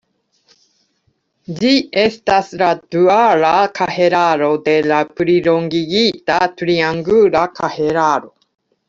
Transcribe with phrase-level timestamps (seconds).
[1.57, 3.51] Ĝi estas la duala
[3.81, 8.35] kahelaro de la plilongigita triangula kahelaro.